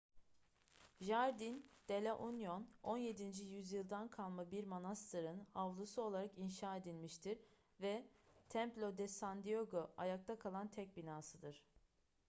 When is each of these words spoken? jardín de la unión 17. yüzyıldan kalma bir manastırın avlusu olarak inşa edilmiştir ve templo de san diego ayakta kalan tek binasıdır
jardín 1.07 1.57
de 1.89 1.99
la 2.05 2.13
unión 2.27 2.65
17. 2.83 3.43
yüzyıldan 3.49 4.07
kalma 4.09 4.51
bir 4.51 4.63
manastırın 4.63 5.47
avlusu 5.55 6.01
olarak 6.01 6.37
inşa 6.37 6.75
edilmiştir 6.77 7.39
ve 7.81 8.05
templo 8.49 8.97
de 8.97 9.07
san 9.07 9.43
diego 9.43 9.91
ayakta 9.97 10.39
kalan 10.39 10.67
tek 10.71 10.97
binasıdır 10.97 11.63